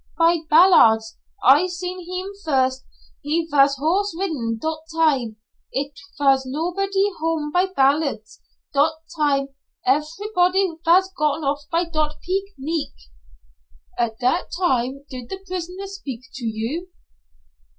"By 0.17 0.39
Ballards' 0.49 1.19
I 1.43 1.67
seen 1.67 1.99
heem 1.99 2.31
first 2.43 2.83
he 3.21 3.47
vas 3.51 3.75
horse 3.75 4.15
ridin' 4.19 4.57
dot 4.59 4.85
time. 4.95 5.35
It 5.71 5.91
vas 6.17 6.43
nobody 6.43 7.11
home 7.19 7.51
by 7.51 7.67
Ballards' 7.67 8.41
dot 8.73 8.93
time. 9.15 9.49
Eferybody 9.85 10.79
vas 10.83 11.11
gone 11.15 11.43
off 11.43 11.65
by 11.71 11.83
dot 11.83 12.15
peek 12.23 12.45
neek." 12.57 12.95
"At 13.95 14.17
that 14.21 14.49
time 14.59 15.05
did 15.07 15.29
the 15.29 15.43
prisoner 15.47 15.85
speak 15.85 16.21
to 16.33 16.45
you?" 16.47 16.89